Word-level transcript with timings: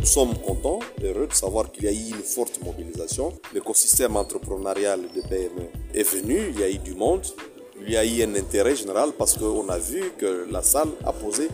Nous 0.00 0.06
sommes 0.06 0.34
contents, 0.38 0.78
heureux 1.04 1.26
de 1.26 1.34
savoir 1.34 1.70
qu'il 1.70 1.84
y 1.84 1.88
a 1.88 1.92
eu 1.92 2.16
une 2.16 2.22
forte 2.22 2.58
mobilisation. 2.64 3.34
L'écosystème 3.52 4.16
entrepreneurial 4.16 4.98
de 5.14 5.20
PME 5.20 5.68
est 5.94 6.04
venu, 6.04 6.40
il 6.48 6.58
y 6.58 6.62
a 6.62 6.70
eu 6.70 6.78
du 6.78 6.94
monde, 6.94 7.26
il 7.86 7.92
y 7.92 7.98
a 7.98 8.04
eu 8.06 8.22
un 8.22 8.34
intérêt 8.34 8.74
général 8.74 9.10
parce 9.18 9.36
qu'on 9.36 9.68
a 9.68 9.76
vu 9.76 10.12
que 10.16 10.46
la 10.50 10.62
salle 10.62 10.88
a 11.04 11.12
posé 11.12 11.48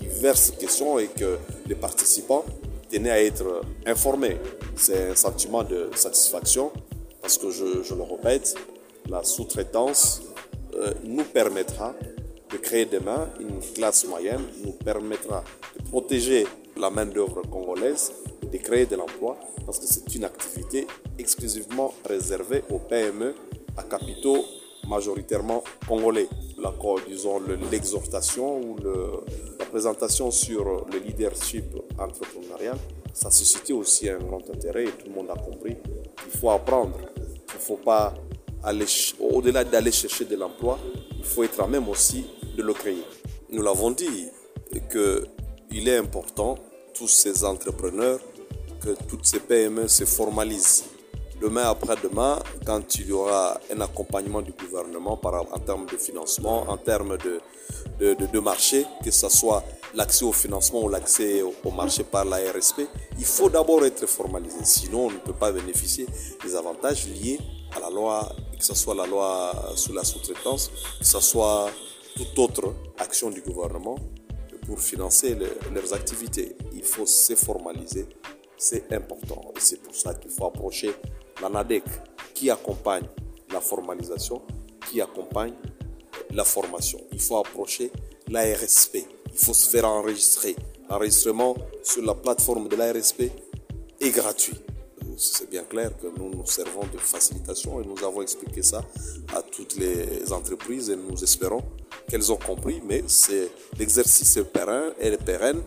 diverses 0.00 0.50
questions 0.58 0.98
et 0.98 1.06
que 1.06 1.38
les 1.68 1.76
participants 1.76 2.44
tenaient 2.90 3.12
à 3.12 3.22
être 3.22 3.62
informés. 3.86 4.36
C'est 4.74 5.10
un 5.10 5.14
sentiment 5.14 5.62
de 5.62 5.88
satisfaction 5.94 6.72
parce 7.20 7.38
que 7.38 7.52
je, 7.52 7.94
le 7.94 8.02
répète, 8.02 8.56
la 9.08 9.22
sous-traitance 9.22 10.22
euh, 10.74 10.92
nous 11.04 11.22
permettra 11.22 11.94
de 12.50 12.56
créer 12.56 12.84
demain 12.84 13.28
une 13.38 13.60
classe 13.74 14.04
moyenne, 14.06 14.42
nous 14.64 14.72
permettra 14.72 15.44
de 15.78 15.88
protéger 15.88 16.46
la 16.76 16.90
main-d'œuvre 16.90 17.42
congolaise 17.50 18.12
de 18.50 18.58
créer 18.58 18.86
de 18.86 18.96
l'emploi 18.96 19.36
parce 19.64 19.78
que 19.78 19.86
c'est 19.86 20.14
une 20.14 20.24
activité 20.24 20.86
exclusivement 21.18 21.94
réservée 22.06 22.62
aux 22.70 22.78
PME 22.78 23.34
à 23.76 23.82
capitaux 23.84 24.44
majoritairement 24.88 25.62
congolais. 25.86 26.28
La, 26.58 26.72
disons, 27.06 27.40
l'exhortation 27.70 28.60
ou 28.60 28.76
la 29.58 29.64
présentation 29.66 30.30
sur 30.30 30.86
le 30.86 30.98
leadership 30.98 31.64
entrepreneurial, 31.98 32.76
ça 33.12 33.30
suscitait 33.30 33.72
aussi 33.72 34.08
un 34.08 34.18
grand 34.18 34.42
intérêt 34.50 34.84
et 34.84 34.90
tout 34.90 35.06
le 35.06 35.14
monde 35.14 35.30
a 35.30 35.34
compris 35.34 35.76
qu'il 36.22 36.38
faut 36.38 36.50
apprendre. 36.50 36.98
Il 37.16 37.54
ne 37.54 37.60
faut 37.60 37.76
pas 37.76 38.14
aller, 38.62 38.86
au-delà 39.20 39.64
d'aller 39.64 39.92
chercher 39.92 40.24
de 40.24 40.36
l'emploi, 40.36 40.78
il 41.16 41.24
faut 41.24 41.42
être 41.42 41.60
à 41.60 41.66
même 41.66 41.88
aussi 41.88 42.26
de 42.56 42.62
le 42.62 42.72
créer. 42.72 43.02
Nous 43.50 43.62
l'avons 43.62 43.90
dit 43.90 44.28
qu'il 45.72 45.88
est 45.88 45.96
important, 45.96 46.56
tous 46.94 47.08
ces 47.08 47.44
entrepreneurs, 47.44 48.20
que 48.80 48.90
toutes 49.08 49.24
ces 49.24 49.40
PME 49.40 49.88
se 49.88 50.04
formalisent 50.04 50.84
demain 51.40 51.62
après-demain, 51.62 52.38
quand 52.66 52.94
il 52.96 53.08
y 53.08 53.12
aura 53.12 53.58
un 53.74 53.80
accompagnement 53.80 54.42
du 54.42 54.52
gouvernement 54.52 55.18
en 55.24 55.58
termes 55.58 55.86
de 55.86 55.96
financement, 55.96 56.64
en 56.68 56.76
termes 56.76 57.16
de, 57.18 57.40
de, 57.98 58.26
de, 58.26 58.38
marché, 58.38 58.86
que 59.02 59.10
ce 59.10 59.28
soit 59.28 59.64
l'accès 59.94 60.24
au 60.24 60.32
financement 60.32 60.82
ou 60.84 60.88
l'accès 60.88 61.42
au, 61.42 61.70
marché 61.70 62.04
par 62.04 62.24
la 62.24 62.36
RSP, 62.36 62.82
il 63.18 63.24
faut 63.24 63.48
d'abord 63.48 63.84
être 63.84 64.06
formalisé. 64.06 64.58
Sinon, 64.62 65.06
on 65.06 65.10
ne 65.10 65.18
peut 65.18 65.32
pas 65.32 65.50
bénéficier 65.50 66.06
des 66.44 66.54
avantages 66.54 67.08
liés 67.08 67.40
à 67.74 67.80
la 67.80 67.90
loi, 67.90 68.30
que 68.56 68.64
ce 68.64 68.74
soit 68.74 68.94
la 68.94 69.06
loi 69.06 69.72
sur 69.74 69.94
la 69.94 70.04
sous-traitance, 70.04 70.70
que 70.98 71.04
ce 71.04 71.20
soit 71.20 71.70
toute 72.14 72.38
autre 72.38 72.74
action 72.98 73.30
du 73.30 73.40
gouvernement 73.40 73.96
pour 74.66 74.80
financer 74.80 75.36
leurs 75.72 75.92
activités. 75.94 76.56
Il 76.72 76.84
faut 76.84 77.06
se 77.06 77.34
formaliser, 77.34 78.06
c'est 78.56 78.92
important. 78.92 79.52
Et 79.56 79.60
c'est 79.60 79.82
pour 79.82 79.94
ça 79.94 80.14
qu'il 80.14 80.30
faut 80.30 80.46
approcher 80.46 80.92
la 81.40 81.48
NADEC 81.48 81.84
qui 82.34 82.50
accompagne 82.50 83.06
la 83.52 83.60
formalisation, 83.60 84.42
qui 84.88 85.00
accompagne 85.00 85.54
la 86.30 86.44
formation. 86.44 87.00
Il 87.12 87.20
faut 87.20 87.38
approcher 87.38 87.90
la 88.28 88.42
RSP. 88.42 88.98
Il 89.32 89.38
faut 89.38 89.54
se 89.54 89.68
faire 89.68 89.86
enregistrer. 89.86 90.56
L'enregistrement 90.88 91.56
sur 91.82 92.02
la 92.02 92.14
plateforme 92.14 92.68
de 92.68 92.76
la 92.76 92.92
RSP 92.92 93.22
est 94.00 94.10
gratuit. 94.10 94.58
C'est 95.16 95.48
bien 95.50 95.64
clair 95.64 95.96
que 95.98 96.06
nous 96.18 96.30
nous 96.30 96.46
servons 96.46 96.82
de 96.92 96.98
facilitation 96.98 97.80
et 97.80 97.86
nous 97.86 98.02
avons 98.04 98.22
expliqué 98.22 98.62
ça 98.62 98.82
à 99.34 99.42
toutes 99.42 99.76
les 99.76 100.32
entreprises 100.32 100.90
et 100.90 100.96
nous 100.96 101.22
espérons 101.22 101.62
qu'elles 102.12 102.30
ont 102.30 102.36
compris. 102.36 102.82
Mais 102.86 103.02
c'est 103.06 103.50
l'exercice 103.78 104.38
pérenne 104.52 104.92
et 105.00 105.16
pérenne 105.16 105.62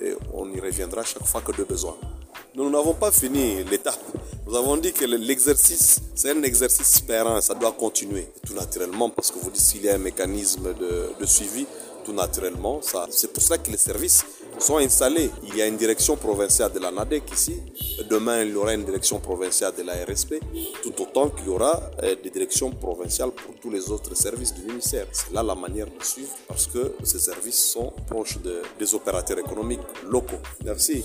et 0.00 0.14
on 0.32 0.48
y 0.52 0.60
reviendra 0.60 1.02
chaque 1.02 1.26
fois 1.26 1.40
que 1.40 1.50
de 1.50 1.64
besoin. 1.64 1.96
Nous 2.54 2.70
n'avons 2.70 2.94
pas 2.94 3.10
fini 3.10 3.64
l'étape. 3.64 4.00
Nous 4.46 4.54
avons 4.56 4.76
dit 4.76 4.92
que 4.92 5.04
l'exercice, 5.04 6.00
c'est 6.14 6.30
un 6.30 6.42
exercice 6.44 7.00
pérenne, 7.00 7.40
ça 7.40 7.54
doit 7.54 7.72
continuer. 7.72 8.28
Tout 8.46 8.54
naturellement, 8.54 9.10
parce 9.10 9.32
que 9.32 9.38
vous 9.40 9.50
dites 9.50 9.68
qu'il 9.72 9.84
y 9.84 9.88
a 9.88 9.96
un 9.96 9.98
mécanisme 9.98 10.72
de, 10.74 11.10
de 11.18 11.26
suivi, 11.26 11.66
tout 12.04 12.12
naturellement, 12.12 12.80
ça, 12.80 13.06
c'est 13.10 13.32
pour 13.32 13.42
cela 13.42 13.58
que 13.58 13.70
les 13.70 13.76
services 13.76 14.24
sont 14.58 14.78
installés. 14.78 15.30
Il 15.44 15.56
y 15.56 15.62
a 15.62 15.66
une 15.66 15.76
direction 15.76 16.16
provinciale 16.16 16.72
de 16.72 16.78
la 16.78 16.90
NADEC 16.90 17.22
ici. 17.32 17.62
Demain, 18.08 18.42
il 18.42 18.50
y 18.50 18.54
aura 18.54 18.74
une 18.74 18.84
direction 18.84 19.18
provinciale 19.18 19.72
de 19.76 19.82
la 19.82 19.94
RSP, 20.04 20.34
tout 20.82 21.02
autant 21.02 21.28
qu'il 21.30 21.46
y 21.46 21.48
aura 21.48 21.90
des 22.22 22.30
directions 22.30 22.70
provinciales 22.70 23.30
pour 23.30 23.54
tous 23.60 23.70
les 23.70 23.90
autres 23.90 24.14
services 24.16 24.54
du 24.54 24.62
ministère. 24.62 25.06
C'est 25.12 25.32
là 25.32 25.42
la 25.42 25.54
manière 25.54 25.86
de 25.86 26.02
suivre 26.02 26.32
parce 26.46 26.66
que 26.66 26.94
ces 27.04 27.18
services 27.18 27.72
sont 27.72 27.92
proches 28.06 28.38
de, 28.38 28.62
des 28.78 28.94
opérateurs 28.94 29.38
économiques 29.38 29.80
locaux. 30.08 30.40
Merci. 30.64 31.04